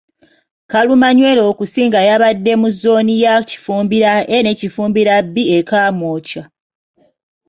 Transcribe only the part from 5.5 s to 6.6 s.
e Kamwokya.